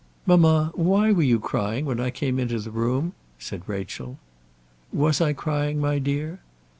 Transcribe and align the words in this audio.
"Mamma, 0.25 0.71
why 0.73 1.11
were 1.11 1.21
you 1.21 1.39
crying 1.39 1.85
when 1.85 1.99
I 1.99 2.09
came 2.09 2.39
into 2.39 2.57
the 2.57 2.71
room?" 2.71 3.13
said 3.37 3.61
Rachel. 3.69 4.17
"Was 4.91 5.21
I 5.21 5.33
crying, 5.33 5.77
my 5.79 5.99
dear?" 5.99 6.39